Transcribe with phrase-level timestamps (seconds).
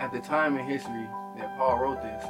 [0.00, 2.24] At the time in history that Paul wrote this,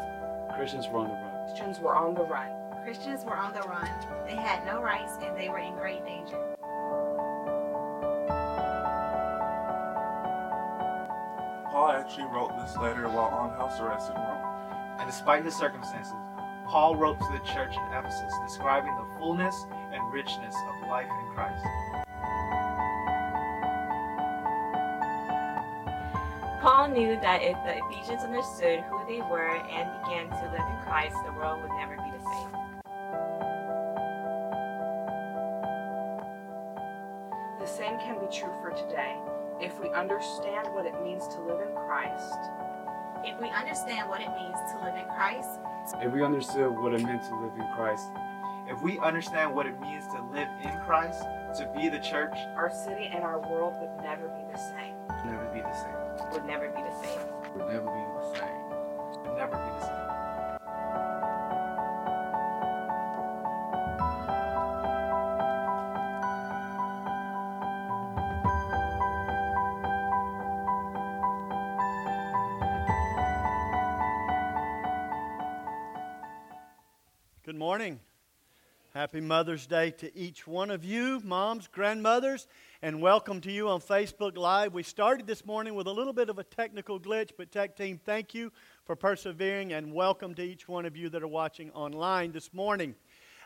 [0.54, 1.46] Christians were on the run.
[1.46, 2.50] Christians were on the run.
[2.84, 3.88] Christians were on the run.
[4.26, 6.38] They had no rights and they were in great danger.
[11.72, 14.44] Paul actually wrote this letter while on house arrest in Rome.
[15.00, 16.12] And despite his circumstances,
[16.66, 21.34] Paul wrote to the church in Ephesus describing the fullness and richness of life in
[21.34, 22.03] Christ.
[26.64, 30.78] Paul knew that if the Ephesians understood who they were and began to live in
[30.80, 32.52] Christ, the world would never be the same.
[37.60, 39.14] The same can be true for today.
[39.60, 42.38] If we understand what it means to live in Christ,
[43.26, 45.60] If we understand what it means to live in Christ,
[46.00, 48.08] If we understood what it meant to live in Christ,
[48.70, 52.70] If we understand what it means to live in Christ, to be the church, our
[52.70, 54.94] city and our world would never be the same.
[55.08, 56.32] would never be the same.
[56.32, 57.20] Would never be the same.
[57.54, 59.22] would never be the same.
[59.22, 60.23] Would never be the same.
[79.04, 82.46] Happy Mother's Day to each one of you, moms, grandmothers,
[82.80, 84.72] and welcome to you on Facebook Live.
[84.72, 88.00] We started this morning with a little bit of a technical glitch, but Tech Team,
[88.02, 88.50] thank you
[88.86, 92.94] for persevering and welcome to each one of you that are watching online this morning.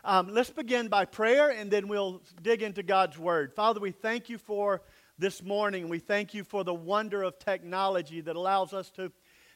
[0.05, 3.53] Um, let's begin by prayer and then we'll dig into God's Word.
[3.53, 4.81] Father, we thank you for
[5.17, 5.89] this morning.
[5.89, 9.11] We thank you for the wonder of technology that allows us to,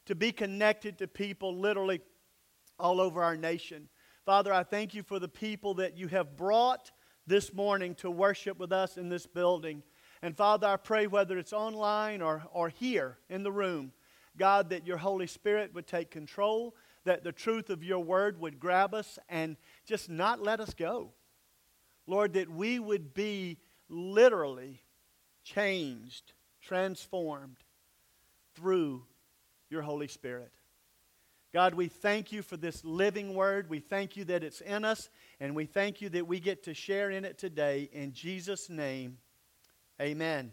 [0.07, 2.01] to be connected to people literally
[2.77, 3.87] all over our nation.
[4.25, 6.91] Father, I thank you for the people that you have brought
[7.27, 9.83] this morning to worship with us in this building.
[10.21, 13.91] And Father, I pray whether it's online or, or here in the room,
[14.37, 18.61] God, that your Holy Spirit would take control, that the truth of your word would
[18.61, 21.11] grab us and just not let us go.
[22.07, 23.57] Lord, that we would be
[23.89, 24.81] literally
[25.43, 26.31] changed,
[26.61, 27.57] transformed
[28.55, 29.03] through
[29.69, 30.53] your Holy Spirit.
[31.53, 33.69] God, we thank you for this living word.
[33.69, 36.73] We thank you that it's in us, and we thank you that we get to
[36.73, 37.91] share in it today.
[37.93, 39.19] In Jesus' name,
[40.01, 40.51] amen.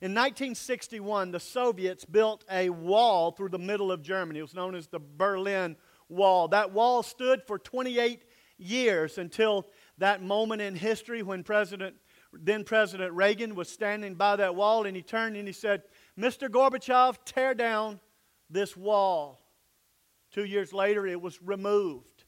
[0.00, 4.40] In 1961, the Soviets built a wall through the middle of Germany.
[4.40, 5.76] It was known as the Berlin
[6.08, 6.48] Wall.
[6.48, 8.24] That wall stood for 28
[8.58, 9.68] years until
[9.98, 11.94] that moment in history when President,
[12.32, 15.84] then President Reagan was standing by that wall and he turned and he said,
[16.18, 16.48] Mr.
[16.48, 18.00] Gorbachev, tear down
[18.50, 19.43] this wall.
[20.34, 22.24] Two years later, it was removed.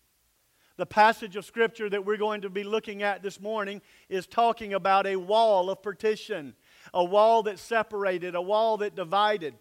[0.77, 4.75] The passage of Scripture that we're going to be looking at this morning is talking
[4.75, 6.55] about a wall of partition,
[6.95, 9.55] a wall that separated, a wall that divided.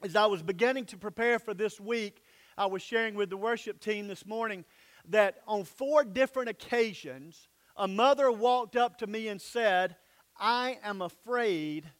[0.00, 2.22] As I was beginning to prepare for this week,
[2.56, 4.64] I was sharing with the worship team this morning
[5.08, 9.96] that on four different occasions, a mother walked up to me and said,
[10.38, 11.90] I am afraid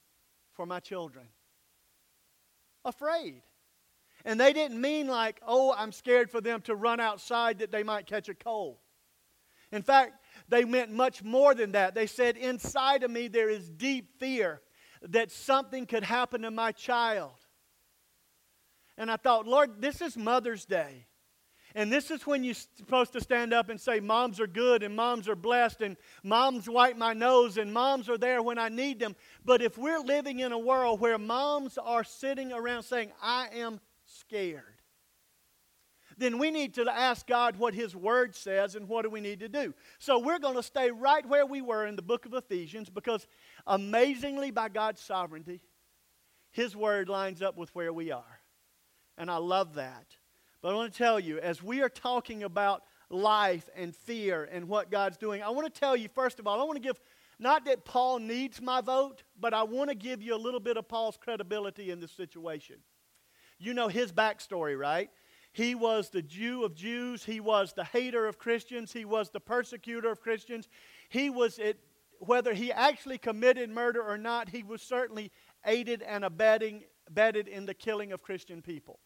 [0.53, 1.26] for my children.
[2.84, 3.42] Afraid.
[4.25, 7.83] And they didn't mean like, oh, I'm scared for them to run outside that they
[7.83, 8.78] might catch a cold.
[9.72, 11.94] In fact, they meant much more than that.
[11.94, 14.60] They said, inside of me there is deep fear
[15.03, 17.33] that something could happen to my child.
[18.97, 21.06] And I thought, Lord, this is Mother's Day.
[21.75, 24.94] And this is when you're supposed to stand up and say, Moms are good and
[24.94, 29.00] moms are blessed and moms wipe my nose and moms are there when I need
[29.00, 29.16] them.
[29.43, 33.81] But if we're living in a world where moms are sitting around saying, I am
[34.27, 34.83] scared,
[36.19, 39.41] then we need to ask God what His Word says and what do we need
[39.41, 39.75] to do.
[39.99, 43.27] So we're going to stay right where we were in the book of Ephesians because
[43.66, 45.60] amazingly, by God's sovereignty,
[46.50, 48.41] His Word lines up with where we are.
[49.19, 50.16] And I love that.
[50.60, 54.69] But I want to tell you, as we are talking about life and fear and
[54.69, 57.00] what God's doing, I want to tell you, first of all, I want to give,
[57.39, 60.77] not that Paul needs my vote, but I want to give you a little bit
[60.77, 62.77] of Paul's credibility in this situation.
[63.62, 65.09] You know his backstory, right?
[65.53, 67.24] He was the Jew of Jews.
[67.24, 68.92] He was the hater of Christians.
[68.92, 70.68] He was the persecutor of Christians.
[71.09, 71.78] He was, it,
[72.18, 75.30] whether he actually committed murder or not, he was certainly
[75.64, 78.98] aided and abetting, abetted in the killing of Christian people.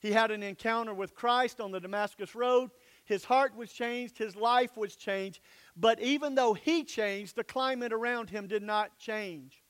[0.00, 2.70] He had an encounter with Christ on the Damascus Road.
[3.04, 5.40] His heart was changed, his life was changed.
[5.76, 9.64] But even though he changed, the climate around him did not change.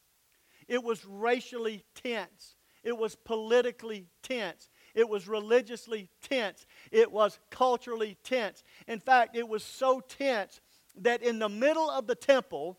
[0.66, 2.56] It was racially tense,
[2.88, 8.64] it was politically tense, it was religiously tense, it was culturally tense.
[8.86, 10.60] In fact, it was so tense
[10.96, 12.78] that in the middle of the temple,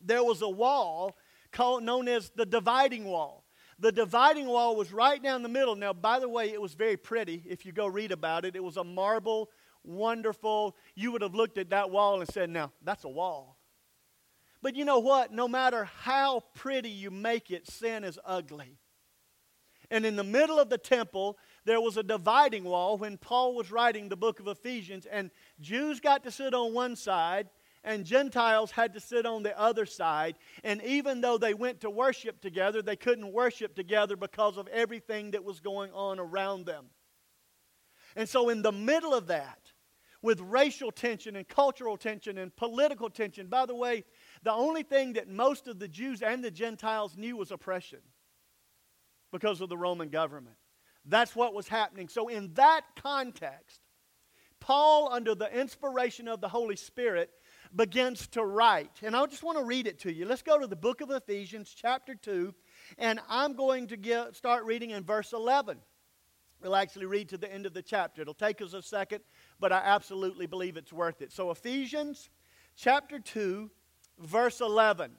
[0.00, 1.16] there was a wall
[1.52, 3.44] called, known as the dividing wall.
[3.78, 5.76] The dividing wall was right down the middle.
[5.76, 8.56] Now, by the way, it was very pretty if you go read about it.
[8.56, 9.48] It was a marble,
[9.84, 10.76] wonderful.
[10.94, 13.56] You would have looked at that wall and said, Now, that's a wall.
[14.60, 15.32] But you know what?
[15.32, 18.76] No matter how pretty you make it, sin is ugly.
[19.90, 23.72] And in the middle of the temple, there was a dividing wall when Paul was
[23.72, 27.48] writing the book of Ephesians, and Jews got to sit on one side,
[27.82, 30.36] and Gentiles had to sit on the other side.
[30.62, 35.32] And even though they went to worship together, they couldn't worship together because of everything
[35.32, 36.86] that was going on around them.
[38.14, 39.72] And so, in the middle of that,
[40.22, 44.04] with racial tension and cultural tension and political tension, by the way,
[44.42, 48.00] the only thing that most of the Jews and the Gentiles knew was oppression
[49.32, 50.56] because of the Roman government.
[51.04, 52.08] That's what was happening.
[52.08, 53.80] So, in that context,
[54.60, 57.30] Paul, under the inspiration of the Holy Spirit,
[57.74, 59.00] begins to write.
[59.02, 60.26] And I just want to read it to you.
[60.26, 62.54] Let's go to the book of Ephesians, chapter 2,
[62.98, 65.78] and I'm going to get, start reading in verse 11.
[66.60, 68.20] We'll actually read to the end of the chapter.
[68.20, 69.20] It'll take us a second,
[69.58, 71.32] but I absolutely believe it's worth it.
[71.32, 72.28] So, Ephesians
[72.76, 73.70] chapter 2,
[74.18, 75.12] verse 11.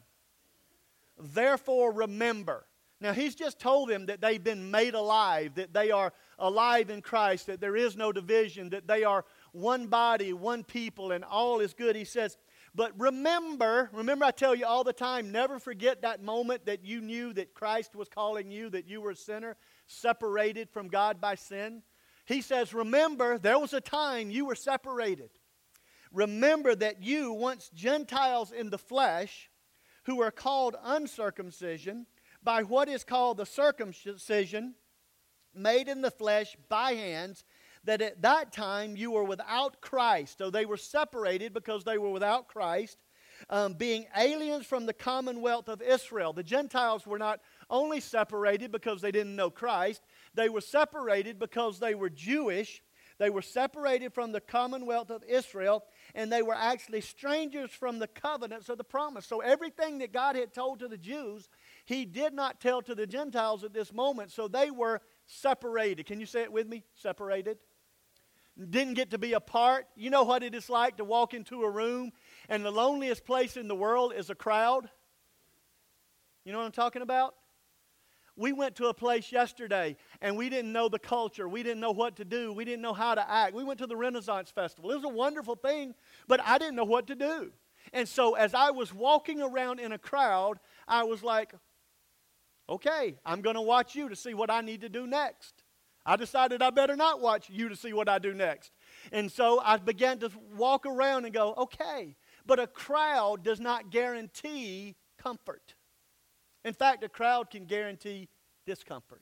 [1.20, 2.66] Therefore, remember.
[3.02, 7.02] Now, he's just told them that they've been made alive, that they are alive in
[7.02, 11.60] Christ, that there is no division, that they are one body, one people, and all
[11.60, 11.96] is good.
[11.96, 12.38] He says,
[12.74, 17.02] but remember, remember, I tell you all the time, never forget that moment that you
[17.02, 19.58] knew that Christ was calling you, that you were a sinner,
[19.88, 21.82] separated from God by sin.
[22.26, 25.32] He says, Remember, there was a time you were separated.
[26.14, 29.50] Remember that you, once Gentiles in the flesh,
[30.06, 32.06] who were called uncircumcision,
[32.44, 34.76] by what is called the circumcision
[35.54, 37.44] made in the flesh by hands,
[37.84, 40.38] that at that time you were without Christ.
[40.38, 42.98] So they were separated because they were without Christ,
[43.50, 46.34] um, being aliens from the commonwealth of Israel.
[46.34, 50.04] The Gentiles were not only separated because they didn't know Christ,
[50.34, 52.82] they were separated because they were Jewish.
[53.18, 55.84] They were separated from the commonwealth of Israel,
[56.16, 59.28] and they were actually strangers from the covenants of the promise.
[59.28, 61.48] So, everything that God had told to the Jews,
[61.86, 64.32] He did not tell to the Gentiles at this moment.
[64.32, 66.06] So, they were separated.
[66.06, 66.84] Can you say it with me?
[66.96, 67.58] Separated
[68.70, 69.88] didn't get to be a part.
[69.96, 72.12] You know what it is like to walk into a room
[72.50, 74.90] and the loneliest place in the world is a crowd?
[76.44, 77.36] You know what I'm talking about?
[78.36, 81.48] We went to a place yesterday and we didn't know the culture.
[81.48, 82.54] We didn't know what to do.
[82.54, 83.54] We didn't know how to act.
[83.54, 84.92] We went to the Renaissance Festival.
[84.92, 85.94] It was a wonderful thing,
[86.28, 87.52] but I didn't know what to do.
[87.94, 91.54] And so as I was walking around in a crowd, I was like,
[92.72, 95.64] okay, I'm going to watch you to see what I need to do next.
[96.06, 98.72] I decided I better not watch you to see what I do next.
[99.12, 102.16] And so I began to walk around and go, okay,
[102.46, 105.76] but a crowd does not guarantee comfort.
[106.66, 108.30] In fact, a crowd can guarantee
[108.66, 109.22] discomfort.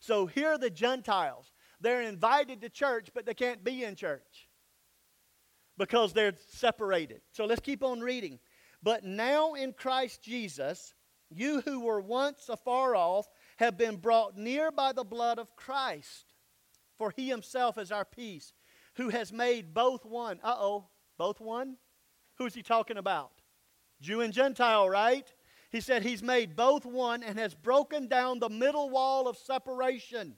[0.00, 1.52] So here are the Gentiles.
[1.80, 4.48] They're invited to church, but they can't be in church
[5.76, 7.20] because they're separated.
[7.32, 8.38] So let's keep on reading.
[8.82, 10.94] But now in Christ Jesus,
[11.34, 16.32] you who were once afar off have been brought near by the blood of Christ.
[16.96, 18.52] For he himself is our peace,
[18.94, 20.40] who has made both one.
[20.42, 20.88] Uh oh,
[21.18, 21.76] both one?
[22.38, 23.32] Who's he talking about?
[24.00, 25.32] Jew and Gentile, right?
[25.70, 30.36] He said he's made both one and has broken down the middle wall of separation,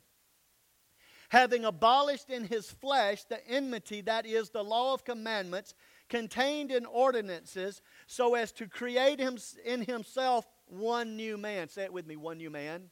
[1.28, 5.75] having abolished in his flesh the enmity, that is, the law of commandments
[6.09, 11.68] contained in ordinances, so as to create him, in himself one new man.
[11.68, 12.90] Say it with me one new man.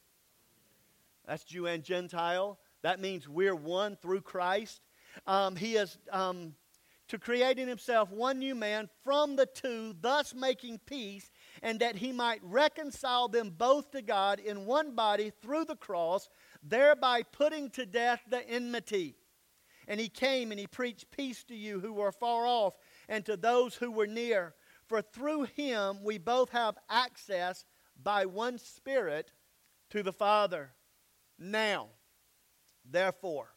[1.25, 2.59] That's Jew and Gentile.
[2.81, 4.81] That means we're one through Christ.
[5.25, 6.53] Um, he is um,
[7.07, 11.95] to create in himself one new man from the two, thus making peace, and that
[11.95, 16.29] he might reconcile them both to God in one body through the cross,
[16.63, 19.15] thereby putting to death the enmity.
[19.87, 22.75] And he came and he preached peace to you who were far off
[23.07, 24.55] and to those who were near.
[24.87, 27.65] For through him we both have access
[28.01, 29.31] by one Spirit
[29.89, 30.73] to the Father.
[31.37, 31.89] Now,
[32.89, 33.49] therefore,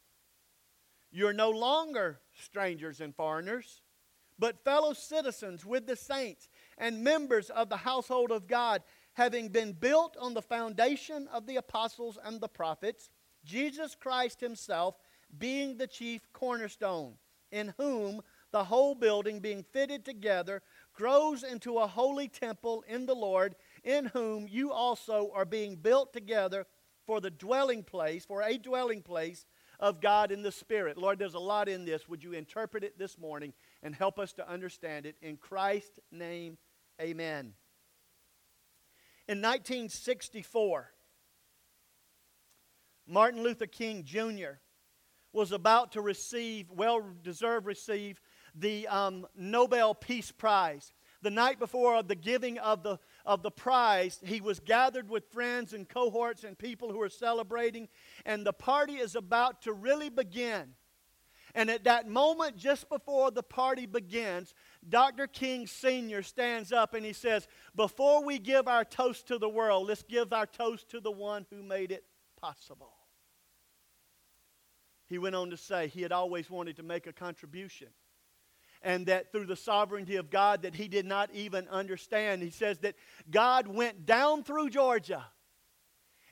[1.11, 3.83] you're no longer strangers and foreigners,
[4.39, 8.83] but fellow citizens with the saints and members of the household of God,
[9.15, 13.11] having been built on the foundation of the apostles and the prophets,
[13.45, 14.97] Jesus Christ Himself
[15.37, 17.15] being the chief cornerstone,
[17.51, 20.63] in whom the whole building, being fitted together,
[20.99, 26.13] grows into a holy temple in the Lord, in whom you also are being built
[26.13, 26.67] together
[27.07, 29.47] for the dwelling place, for a dwelling place
[29.79, 30.99] of God in the Spirit.
[30.99, 32.09] Lord, there's a lot in this.
[32.09, 35.15] Would you interpret it this morning and help us to understand it?
[35.23, 36.59] In Christ's name,
[37.01, 37.55] amen.
[39.29, 40.91] In 1964,
[43.07, 44.59] Martin Luther King Jr.
[45.33, 48.21] was about to receive, well deserved receive,
[48.55, 50.93] the um, Nobel Peace Prize.
[51.21, 55.73] The night before the giving of the, of the prize, he was gathered with friends
[55.73, 57.89] and cohorts and people who were celebrating,
[58.25, 60.75] and the party is about to really begin.
[61.55, 64.55] And at that moment, just before the party begins,
[64.89, 65.27] Dr.
[65.27, 66.23] King Sr.
[66.23, 70.33] stands up and he says, Before we give our toast to the world, let's give
[70.33, 72.05] our toast to the one who made it
[72.41, 72.93] possible.
[75.07, 77.89] He went on to say he had always wanted to make a contribution
[78.83, 82.43] and that through the sovereignty of God that he did not even understand.
[82.43, 82.95] He says that
[83.31, 85.25] God went down through Georgia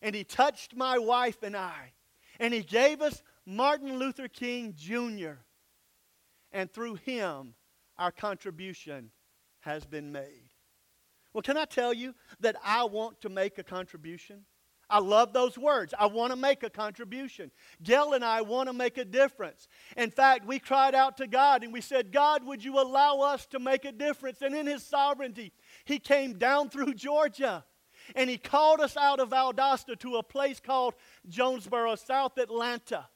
[0.02, 1.92] and he touched my wife and I
[2.38, 5.38] and he gave us Martin Luther King Jr.
[6.52, 7.54] And through him,
[7.98, 9.10] our contribution
[9.60, 10.50] has been made.
[11.32, 14.44] Well, can I tell you that I want to make a contribution?
[14.88, 15.92] I love those words.
[15.98, 17.50] I want to make a contribution.
[17.82, 19.66] Gail and I want to make a difference.
[19.96, 23.46] In fact, we cried out to God and we said, God, would you allow us
[23.46, 24.42] to make a difference?
[24.42, 25.52] And in His sovereignty,
[25.84, 27.64] He came down through Georgia
[28.14, 30.94] and He called us out of Valdosta to a place called
[31.28, 33.08] Jonesboro, South Atlanta.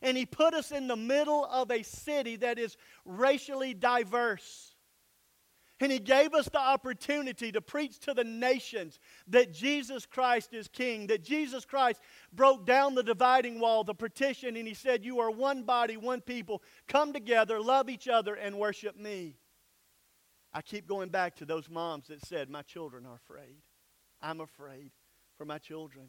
[0.00, 4.74] And He put us in the middle of a city that is racially diverse.
[5.80, 10.66] And he gave us the opportunity to preach to the nations that Jesus Christ is
[10.66, 12.00] King, that Jesus Christ
[12.32, 16.20] broke down the dividing wall, the partition, and he said, You are one body, one
[16.20, 16.62] people.
[16.88, 19.36] Come together, love each other, and worship me.
[20.52, 23.62] I keep going back to those moms that said, My children are afraid.
[24.20, 24.90] I'm afraid
[25.36, 26.08] for my children.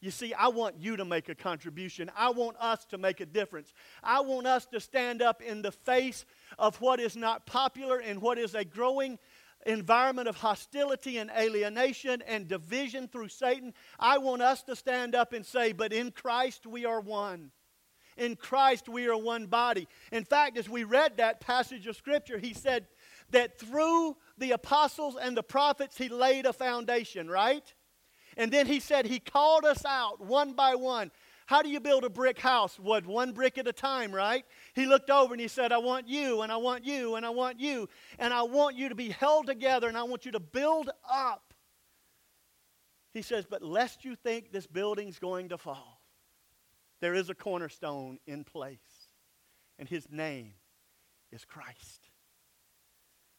[0.00, 2.10] You see, I want you to make a contribution.
[2.16, 3.72] I want us to make a difference.
[4.02, 6.26] I want us to stand up in the face
[6.58, 9.18] of what is not popular and what is a growing
[9.64, 13.74] environment of hostility and alienation and division through Satan.
[13.98, 17.50] I want us to stand up and say, But in Christ we are one.
[18.16, 19.88] In Christ we are one body.
[20.12, 22.86] In fact, as we read that passage of Scripture, he said
[23.30, 27.74] that through the apostles and the prophets, he laid a foundation, right?
[28.36, 31.10] And then he said he called us out one by one.
[31.46, 32.76] How do you build a brick house?
[32.78, 34.44] What, one brick at a time, right?
[34.74, 37.30] He looked over and he said, I want you, and I want you, and I
[37.30, 37.88] want you,
[38.18, 41.54] and I want you to be held together, and I want you to build up.
[43.14, 46.02] He says, But lest you think this building's going to fall,
[47.00, 48.78] there is a cornerstone in place,
[49.78, 50.54] and his name
[51.30, 52.05] is Christ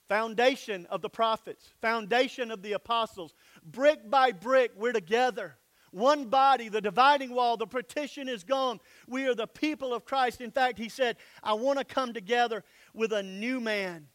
[0.07, 3.33] foundation of the prophets, foundation of the apostles.
[3.63, 5.57] Brick by brick, we're together.
[5.91, 8.79] One body, the dividing wall, the partition is gone.
[9.07, 10.41] We are the people of Christ.
[10.41, 14.07] In fact, he said, I want to come together with a new man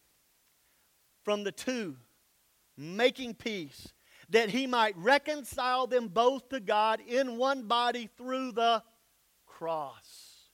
[1.23, 1.95] from the two,
[2.77, 3.93] making peace,
[4.29, 8.83] that he might reconcile them both to God in one body through the
[9.45, 10.49] cross.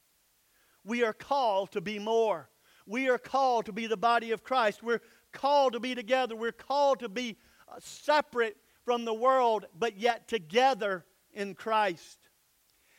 [0.83, 2.49] We are called to be more.
[2.85, 4.81] We are called to be the body of Christ.
[4.81, 6.35] We're called to be together.
[6.35, 12.17] We're called to be uh, separate from the world, but yet together in Christ.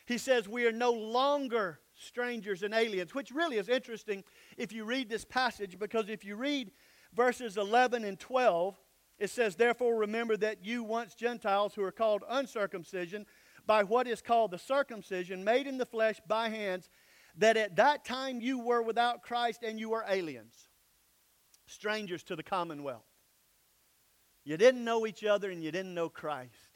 [0.05, 4.23] He says we are no longer strangers and aliens, which really is interesting
[4.57, 6.71] if you read this passage, because if you read
[7.13, 8.79] verses 11 and 12,
[9.19, 13.25] it says, Therefore remember that you once Gentiles who are called uncircumcision
[13.67, 16.89] by what is called the circumcision, made in the flesh by hands,
[17.37, 20.67] that at that time you were without Christ and you were aliens
[21.71, 23.05] strangers to the commonwealth.
[24.43, 26.69] You didn't know each other and you didn't know Christ.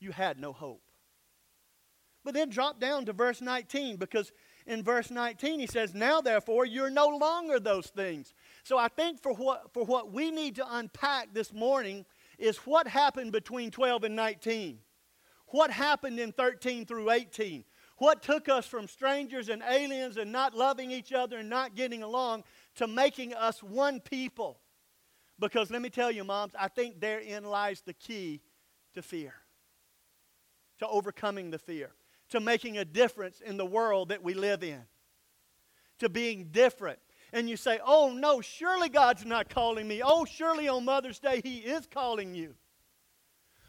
[0.00, 0.82] You had no hope.
[2.24, 4.32] But then drop down to verse 19 because
[4.66, 8.34] in verse 19 he says, Now therefore you're no longer those things.
[8.62, 12.04] So I think for what, for what we need to unpack this morning
[12.38, 14.78] is what happened between 12 and 19.
[15.48, 17.64] What happened in 13 through 18?
[17.98, 22.02] What took us from strangers and aliens and not loving each other and not getting
[22.02, 22.44] along
[22.76, 24.58] to making us one people.
[25.38, 28.40] Because let me tell you, moms, I think therein lies the key
[28.94, 29.34] to fear,
[30.78, 31.90] to overcoming the fear,
[32.30, 34.82] to making a difference in the world that we live in,
[35.98, 36.98] to being different.
[37.32, 40.02] And you say, oh no, surely God's not calling me.
[40.04, 42.54] Oh, surely on Mother's Day He is calling you.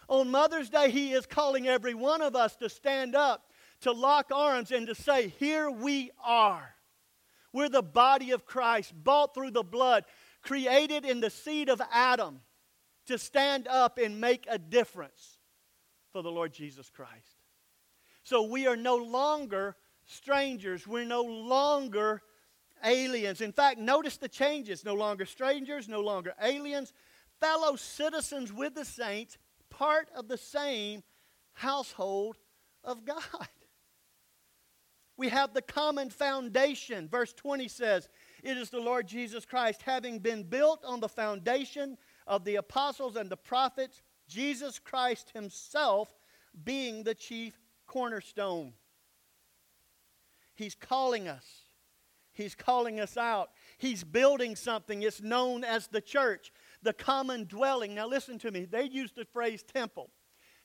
[0.10, 3.50] On Mother's Day, He is calling every one of us to stand up,
[3.82, 6.76] to lock arms, and to say, Here we are.
[7.54, 10.06] We're the body of Christ, bought through the blood,
[10.42, 12.42] created in the seed of Adam
[13.06, 15.38] to stand up and make a difference
[16.12, 17.38] for the Lord Jesus Christ.
[18.24, 20.88] So we are no longer strangers.
[20.88, 22.22] We're no longer
[22.84, 23.42] aliens.
[23.42, 26.94] In fact, notice the changes no longer strangers, no longer aliens,
[27.40, 29.38] fellow citizens with the saints,
[29.70, 31.04] part of the same
[31.54, 32.38] household
[32.84, 33.22] of God.
[35.16, 37.08] We have the common foundation.
[37.08, 38.10] Verse 20 says,
[38.44, 43.16] It is the Lord Jesus Christ, having been built on the foundation of the apostles
[43.16, 46.14] and the prophets, Jesus Christ Himself
[46.64, 48.74] being the chief cornerstone.
[50.56, 51.46] He's calling us.
[52.32, 53.52] He's calling us out.
[53.78, 55.04] He's building something.
[55.04, 56.52] It's known as the church,
[56.82, 57.94] the common dwelling.
[57.94, 58.66] Now, listen to me.
[58.66, 60.10] They used the phrase temple.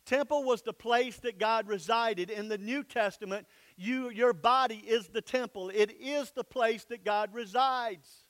[0.07, 2.31] Temple was the place that God resided.
[2.31, 3.47] In the New Testament,
[3.79, 8.25] you, your body is the temple, it is the place that God resides.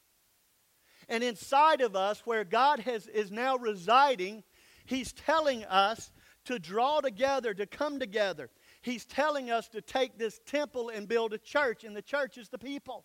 [1.09, 4.45] And inside of us, where God has, is now residing,
[4.85, 6.13] He's telling us
[6.45, 8.51] to draw together, to come together.
[8.83, 12.49] He's telling us to take this temple and build a church, and the church is
[12.49, 13.05] the people.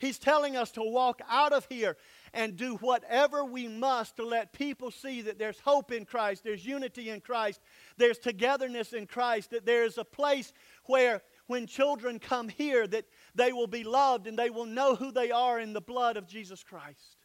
[0.00, 1.98] He's telling us to walk out of here
[2.32, 6.64] and do whatever we must to let people see that there's hope in Christ, there's
[6.64, 7.60] unity in Christ,
[7.98, 10.54] there's togetherness in Christ, that there is a place
[10.86, 13.04] where when children come here that
[13.34, 16.26] they will be loved and they will know who they are in the blood of
[16.26, 17.18] Jesus Christ.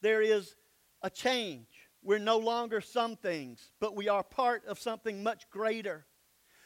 [0.00, 0.54] There is
[1.02, 1.66] a change.
[2.04, 6.06] We're no longer some things, but we are part of something much greater.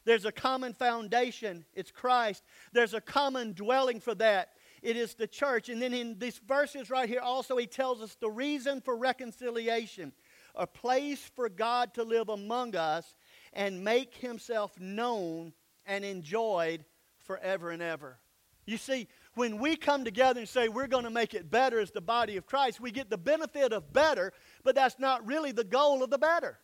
[0.08, 2.42] There's a common foundation, it's Christ.
[2.72, 5.68] There's a common dwelling for that, it is the church.
[5.68, 10.14] And then in these verses right here, also, he tells us the reason for reconciliation
[10.54, 13.14] a place for God to live among us
[13.52, 15.52] and make himself known
[15.84, 16.86] and enjoyed
[17.18, 18.18] forever and ever.
[18.64, 21.90] You see, when we come together and say we're going to make it better as
[21.90, 24.32] the body of Christ, we get the benefit of better,
[24.64, 26.58] but that's not really the goal of the better.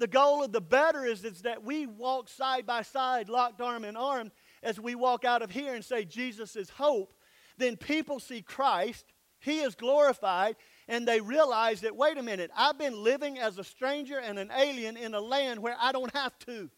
[0.00, 3.84] The goal of the better is, is that we walk side by side, locked arm
[3.84, 7.12] in arm, as we walk out of here and say, Jesus is hope.
[7.58, 9.04] Then people see Christ,
[9.40, 10.56] He is glorified,
[10.88, 14.50] and they realize that, wait a minute, I've been living as a stranger and an
[14.56, 16.70] alien in a land where I don't have to.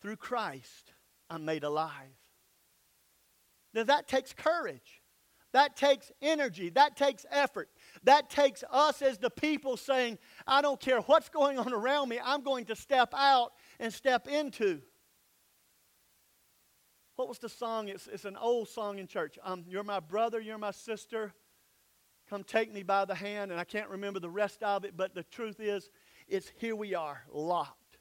[0.00, 0.94] Through Christ,
[1.28, 2.16] I'm made alive.
[3.74, 5.02] Now that takes courage.
[5.52, 6.70] That takes energy.
[6.70, 7.70] That takes effort.
[8.04, 10.18] That takes us as the people saying,
[10.50, 14.26] I don't care what's going on around me, I'm going to step out and step
[14.26, 14.80] into.
[17.14, 17.88] What was the song?
[17.88, 19.38] It's, it's an old song in church.
[19.44, 21.32] Um, you're my brother, you're my sister.
[22.28, 23.52] Come take me by the hand.
[23.52, 25.88] And I can't remember the rest of it, but the truth is,
[26.26, 27.98] it's here we are, locked.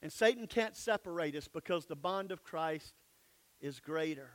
[0.00, 2.94] And Satan can't separate us because the bond of Christ
[3.60, 4.30] is greater.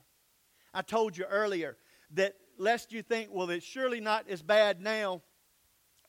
[0.73, 1.75] I told you earlier
[2.13, 5.23] that lest you think, well, it's surely not as bad now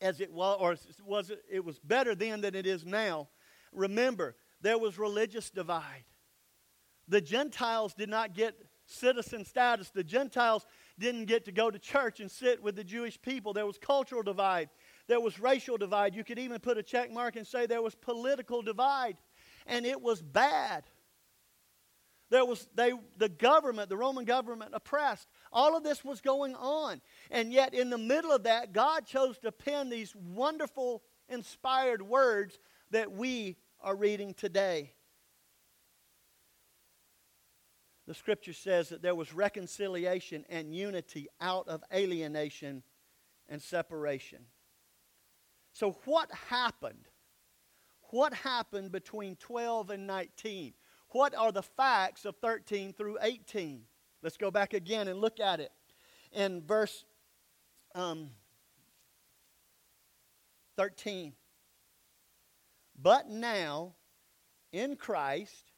[0.01, 3.29] as it was, or was it, it was better then than it is now.
[3.73, 6.05] Remember, there was religious divide.
[7.09, 8.55] The Gentiles did not get
[8.87, 9.91] citizen status.
[9.91, 10.67] The Gentiles
[10.99, 13.53] didn't get to go to church and sit with the Jewish people.
[13.53, 14.71] There was cultural divide.
[15.07, 16.15] There was racial divide.
[16.15, 19.17] You could even put a check mark and say there was political divide.
[19.67, 20.85] And it was bad.
[22.31, 25.29] There was they the government, the Roman government oppressed.
[25.53, 27.01] All of this was going on.
[27.31, 32.59] And yet in the middle of that, God chose to pen these wonderful inspired words
[32.91, 34.93] that we are reading today.
[38.07, 42.83] The scripture says that there was reconciliation and unity out of alienation
[43.49, 44.47] and separation.
[45.75, 47.09] So, what happened?
[48.11, 50.73] What happened between 12 and 19?
[51.11, 53.83] What are the facts of 13 through 18?
[54.23, 55.71] Let's go back again and look at it.
[56.33, 57.05] In verse
[57.95, 58.31] um,
[60.77, 61.33] 13.
[63.01, 63.95] But now,
[64.73, 65.73] in Christ,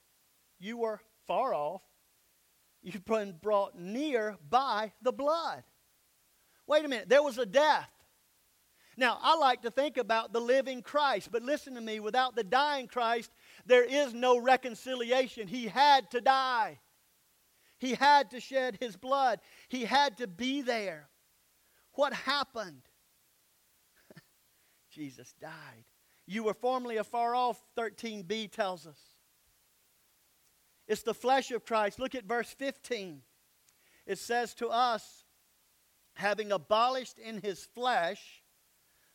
[0.59, 1.83] you were far off.
[2.83, 5.63] You've been brought near by the blood.
[6.67, 7.91] Wait a minute, there was a death.
[8.97, 12.45] Now, I like to think about the living Christ, but listen to me without the
[12.45, 13.31] dying Christ,
[13.65, 15.49] there is no reconciliation.
[15.49, 16.79] He had to die,
[17.81, 21.09] He had to shed His blood, He had to be there.
[21.95, 22.83] What happened?
[24.91, 25.85] Jesus died.
[26.27, 29.01] You were formerly afar off, 13b tells us.
[30.87, 31.99] It's the flesh of Christ.
[31.99, 33.23] Look at verse 15.
[34.07, 35.25] It says to us,
[36.15, 38.43] having abolished in his flesh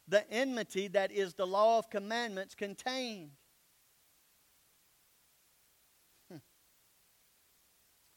[0.07, 3.31] the enmity that is the law of commandments contained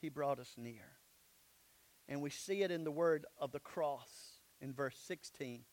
[0.00, 0.98] He brought us near.
[2.08, 5.64] And we see it in the word of the cross in verse 16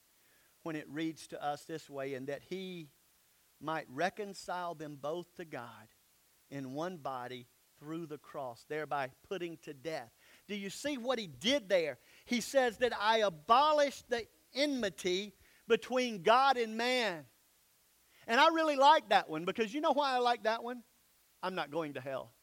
[0.64, 2.90] when it reads to us this way and that he
[3.62, 5.88] might reconcile them both to God
[6.50, 7.48] in one body
[7.80, 10.12] through the cross, thereby putting to death.
[10.48, 11.98] Do you see what he did there?
[12.26, 15.34] He says that I abolished the enmity
[15.68, 17.26] between God and man.
[18.28, 20.84] And I really like that one because you know why I like that one?
[21.44, 22.35] I'm not going to hell.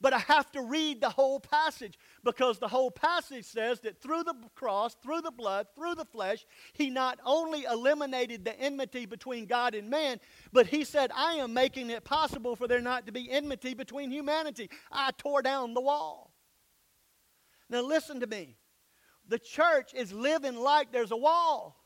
[0.00, 4.24] But I have to read the whole passage because the whole passage says that through
[4.24, 9.44] the cross, through the blood, through the flesh, he not only eliminated the enmity between
[9.44, 10.18] God and man,
[10.52, 14.10] but he said, I am making it possible for there not to be enmity between
[14.10, 14.70] humanity.
[14.90, 16.32] I tore down the wall.
[17.68, 18.56] Now, listen to me.
[19.28, 21.76] The church is living like there's a wall.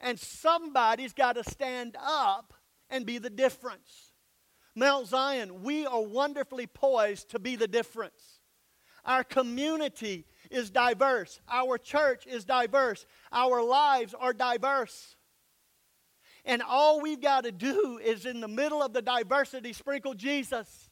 [0.00, 2.54] And somebody's got to stand up
[2.88, 4.07] and be the difference.
[4.78, 8.40] Mount Zion, we are wonderfully poised to be the difference.
[9.04, 11.40] Our community is diverse.
[11.48, 13.04] Our church is diverse.
[13.32, 15.16] Our lives are diverse.
[16.44, 20.88] And all we've got to do is, in the middle of the diversity, sprinkle Jesus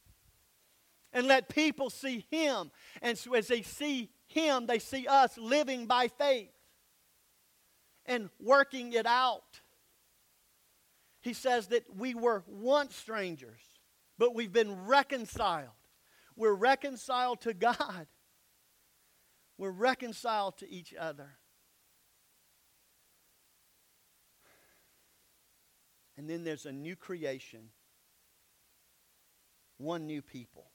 [1.13, 2.71] and let people see Him.
[3.01, 6.51] And so as they see Him, they see us living by faith
[8.05, 9.61] and working it out.
[11.21, 13.61] He says that we were once strangers,
[14.19, 15.71] but we've been reconciled.
[16.37, 18.07] We're reconciled to God,
[19.59, 21.39] we're reconciled to each other.
[26.19, 27.69] And then there's a new creation,
[29.77, 30.71] one new people.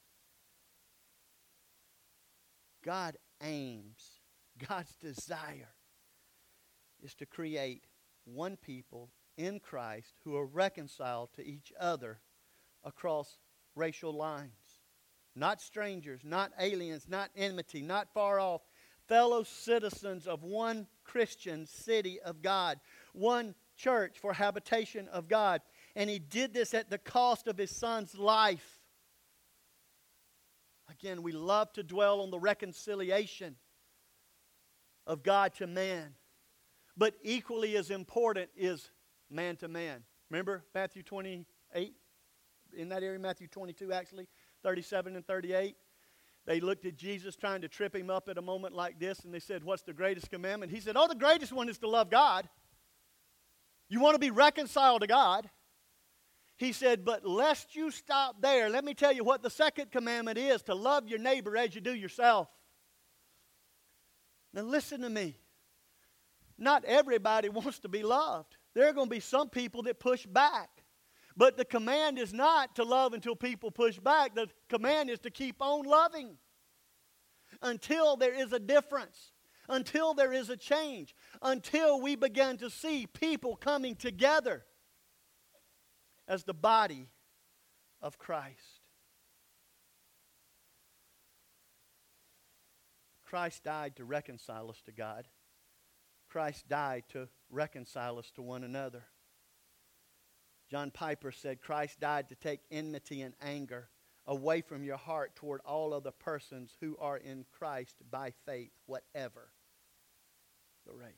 [2.84, 4.20] God aims,
[4.68, 5.74] God's desire
[7.02, 7.86] is to create
[8.24, 12.20] one people in Christ who are reconciled to each other
[12.84, 13.38] across
[13.74, 14.50] racial lines.
[15.34, 18.60] Not strangers, not aliens, not enmity, not far off,
[19.08, 22.78] fellow citizens of one Christian city of God,
[23.12, 25.62] one church for habitation of God.
[25.96, 28.78] And he did this at the cost of his son's life.
[30.90, 33.56] Again, we love to dwell on the reconciliation
[35.06, 36.14] of God to man.
[36.96, 38.90] But equally as important is
[39.30, 40.02] man to man.
[40.30, 41.94] Remember Matthew 28?
[42.76, 44.28] In that area, Matthew 22, actually,
[44.62, 45.76] 37 and 38.
[46.44, 49.32] They looked at Jesus trying to trip him up at a moment like this, and
[49.32, 50.72] they said, What's the greatest commandment?
[50.72, 52.48] He said, Oh, the greatest one is to love God.
[53.88, 55.48] You want to be reconciled to God.
[56.56, 60.38] He said, But lest you stop there, let me tell you what the second commandment
[60.38, 62.48] is to love your neighbor as you do yourself.
[64.52, 65.36] Now, listen to me.
[66.58, 68.56] Not everybody wants to be loved.
[68.74, 70.81] There are going to be some people that push back.
[71.36, 74.34] But the command is not to love until people push back.
[74.34, 76.36] The command is to keep on loving
[77.60, 79.32] until there is a difference,
[79.68, 84.64] until there is a change, until we begin to see people coming together
[86.28, 87.08] as the body
[88.00, 88.80] of Christ.
[93.24, 95.26] Christ died to reconcile us to God.
[96.28, 99.04] Christ died to reconcile us to one another.
[100.72, 103.90] John Piper said, Christ died to take enmity and anger
[104.26, 109.52] away from your heart toward all other persons who are in Christ by faith, whatever
[110.86, 111.10] the race.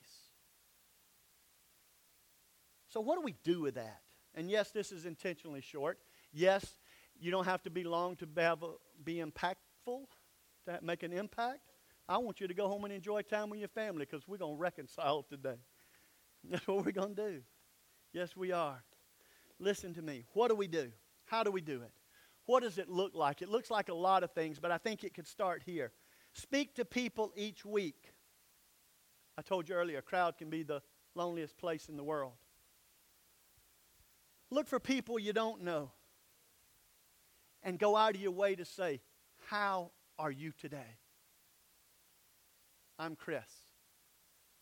[2.89, 4.01] So, what do we do with that?
[4.35, 5.99] And yes, this is intentionally short.
[6.33, 6.67] Yes,
[7.21, 10.07] you don't have to be long to be impactful,
[10.67, 11.61] to make an impact.
[12.09, 14.57] I want you to go home and enjoy time with your family because we're going
[14.57, 15.61] to reconcile today.
[16.51, 17.41] That's what we're going to do.
[18.13, 18.83] Yes, we are.
[19.59, 20.25] Listen to me.
[20.33, 20.91] What do we do?
[21.27, 21.93] How do we do it?
[22.47, 23.41] What does it look like?
[23.41, 25.93] It looks like a lot of things, but I think it could start here.
[26.33, 28.13] Speak to people each week.
[29.39, 30.83] I told you earlier, a crowd can be the
[31.15, 32.35] loneliest place in the world.
[34.51, 35.91] Look for people you don't know
[37.63, 39.01] and go out of your way to say,
[39.49, 40.99] How are you today?
[42.99, 43.49] I'm Chris.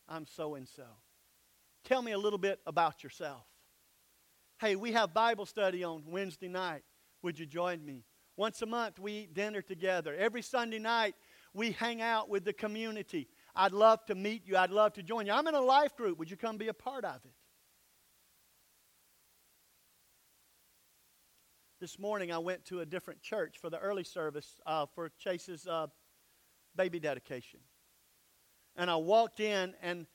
[0.08, 0.84] I'm so and so.
[1.84, 3.44] Tell me a little bit about yourself.
[4.62, 6.84] Hey, we have Bible study on Wednesday night.
[7.22, 8.04] Would you join me?
[8.36, 10.14] Once a month, we eat dinner together.
[10.16, 11.16] Every Sunday night,
[11.52, 13.26] we hang out with the community.
[13.56, 14.56] I'd love to meet you.
[14.56, 15.32] I'd love to join you.
[15.32, 16.16] I'm in a life group.
[16.20, 17.34] Would you come be a part of it?
[21.80, 25.66] This morning, I went to a different church for the early service uh, for Chase's
[25.66, 25.88] uh,
[26.76, 27.58] baby dedication.
[28.76, 30.06] And I walked in, and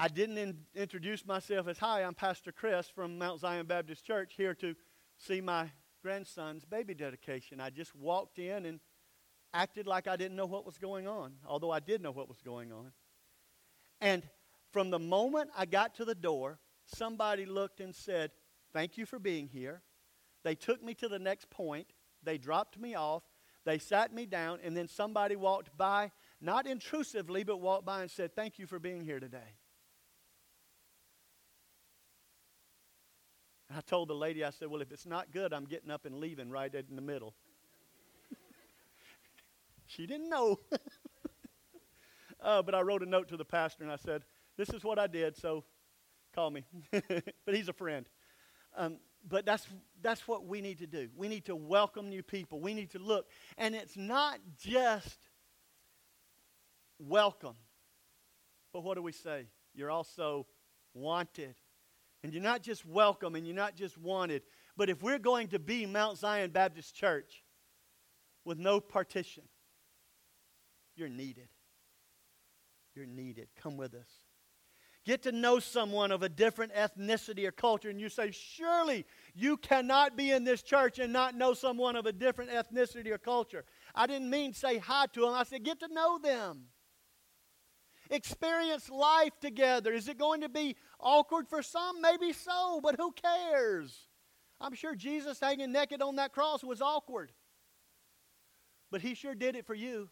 [0.00, 4.34] I didn't in, introduce myself as, Hi, I'm Pastor Chris from Mount Zion Baptist Church
[4.36, 4.76] here to
[5.16, 7.60] see my grandson's baby dedication.
[7.60, 8.78] I just walked in and
[9.52, 12.40] acted like I didn't know what was going on, although I did know what was
[12.42, 12.92] going on.
[14.00, 14.22] And
[14.72, 18.30] from the moment I got to the door, somebody looked and said,
[18.72, 19.82] Thank you for being here.
[20.44, 21.88] They took me to the next point.
[22.22, 23.24] They dropped me off.
[23.64, 28.10] They sat me down, and then somebody walked by, not intrusively, but walked by and
[28.10, 29.56] said, Thank you for being here today.
[33.68, 36.04] And I told the lady, I said, Well, if it's not good, I'm getting up
[36.06, 37.34] and leaving right in the middle.
[39.86, 40.58] she didn't know.
[42.42, 44.22] uh, but I wrote a note to the pastor and I said,
[44.56, 45.64] This is what I did, so
[46.34, 46.64] call me.
[46.90, 48.06] but he's a friend.
[48.76, 49.66] Um, but that's,
[50.00, 51.08] that's what we need to do.
[51.16, 52.60] We need to welcome new people.
[52.60, 53.26] We need to look.
[53.56, 55.18] And it's not just
[56.98, 57.56] welcome,
[58.72, 59.46] but what do we say?
[59.74, 60.46] You're also
[60.94, 61.54] wanted.
[62.28, 64.42] And you're not just welcome and you're not just wanted.
[64.76, 67.42] But if we're going to be Mount Zion Baptist Church
[68.44, 69.44] with no partition,
[70.94, 71.48] you're needed.
[72.94, 73.48] You're needed.
[73.58, 74.10] Come with us.
[75.06, 79.56] Get to know someone of a different ethnicity or culture, and you say, Surely you
[79.56, 83.64] cannot be in this church and not know someone of a different ethnicity or culture.
[83.94, 86.64] I didn't mean say hi to them, I said, Get to know them
[88.10, 89.92] experience life together.
[89.92, 92.00] Is it going to be awkward for some?
[92.00, 94.06] Maybe so, but who cares?
[94.60, 97.32] I'm sure Jesus hanging naked on that cross was awkward.
[98.90, 100.08] But he sure did it for you.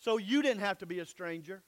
[0.00, 1.62] So you didn't have to be a stranger.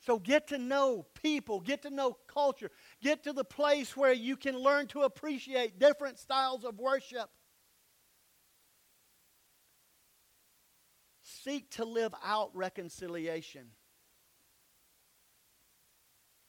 [0.00, 2.70] So get to know people, get to know culture,
[3.02, 7.30] get to the place where you can learn to appreciate different styles of worship.
[11.44, 13.66] Seek to live out reconciliation.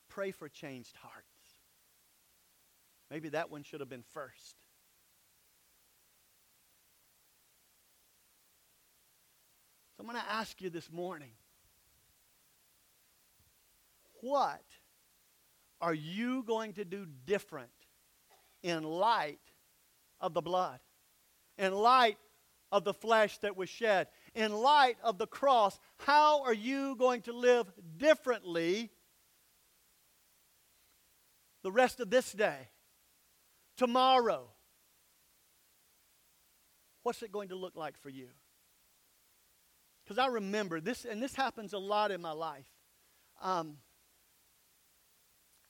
[0.09, 1.25] Pray for changed hearts.
[3.09, 4.55] Maybe that one should have been first.
[9.95, 11.31] So I'm going to ask you this morning
[14.21, 14.63] what
[15.79, 17.69] are you going to do different
[18.61, 19.39] in light
[20.19, 20.79] of the blood?
[21.57, 22.17] In light
[22.71, 24.07] of the flesh that was shed?
[24.33, 28.89] In light of the cross, how are you going to live differently
[31.63, 32.69] the rest of this day,
[33.77, 34.49] tomorrow?
[37.03, 38.27] What's it going to look like for you?
[40.03, 42.67] Because I remember this, and this happens a lot in my life.
[43.41, 43.77] Um,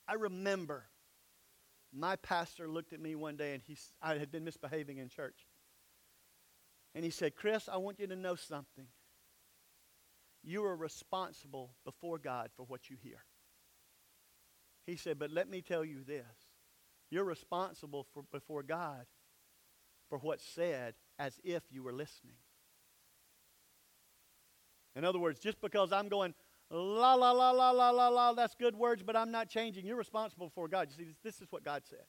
[0.08, 0.86] I remember
[1.94, 5.48] my pastor looked at me one day and he, I had been misbehaving in church.
[6.94, 8.88] And he said, Chris, I want you to know something.
[10.44, 13.24] You are responsible before God for what you hear.
[14.86, 16.26] He said, but let me tell you this.
[17.10, 19.06] You're responsible for, before God
[20.10, 22.36] for what's said as if you were listening.
[24.96, 26.34] In other words, just because I'm going,
[26.70, 29.96] la, la, la, la, la, la, la, that's good words, but I'm not changing, you're
[29.96, 30.90] responsible before God.
[30.90, 32.06] You see, this is what God said.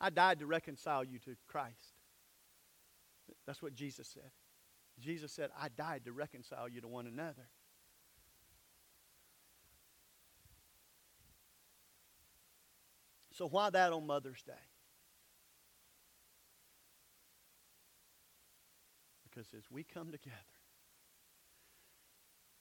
[0.00, 1.99] I died to reconcile you to Christ.
[3.46, 4.30] That's what Jesus said.
[4.98, 7.48] Jesus said, I died to reconcile you to one another.
[13.32, 14.52] So, why that on Mother's Day?
[19.22, 20.36] Because as we come together,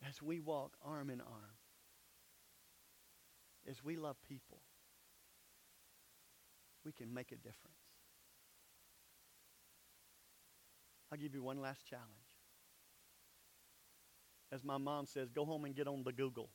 [0.07, 1.57] as we walk arm in arm,
[3.67, 4.61] as we love people,
[6.85, 7.88] we can make a difference.
[11.11, 12.07] I'll give you one last challenge.
[14.51, 16.49] As my mom says, go home and get on the Google.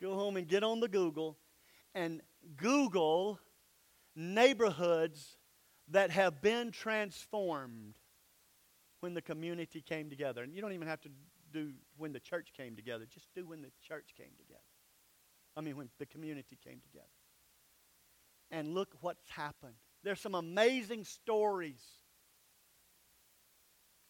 [0.00, 1.38] Go home and get on the Google
[1.94, 2.22] and
[2.56, 3.38] Google
[4.16, 5.36] neighborhoods
[5.88, 7.94] that have been transformed
[9.00, 10.42] when the community came together.
[10.42, 11.10] And you don't even have to
[11.52, 14.60] do when the church came together, just do when the church came together.
[15.56, 17.06] I mean, when the community came together.
[18.50, 19.74] And look what's happened.
[20.02, 21.82] There's some amazing stories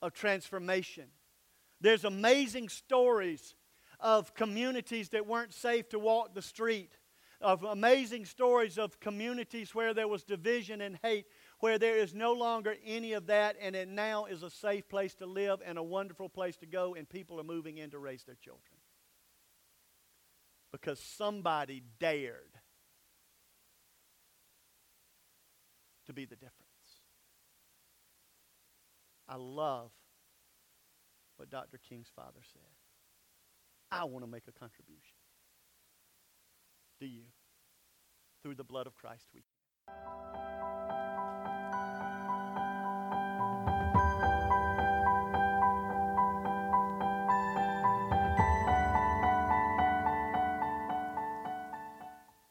[0.02, 1.06] of transformation.
[1.80, 3.54] There's amazing stories
[3.98, 6.96] of communities that weren't safe to walk the street,
[7.40, 11.26] of amazing stories of communities where there was division and hate,
[11.58, 15.14] where there is no longer any of that, and it now is a safe place
[15.14, 18.24] to live and a wonderful place to go, and people are moving in to raise
[18.24, 18.76] their children.
[20.70, 22.49] Because somebody dared
[26.10, 26.56] to be the difference.
[29.28, 29.92] I love
[31.36, 31.78] what Dr.
[31.88, 32.62] King's father said.
[33.92, 35.16] I want to make a contribution.
[37.00, 37.22] Do you?
[38.42, 39.60] Through the blood of Christ, we can.